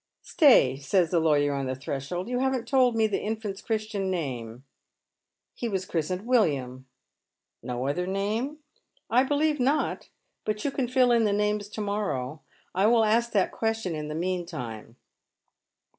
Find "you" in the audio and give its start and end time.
2.27-2.39, 10.65-10.71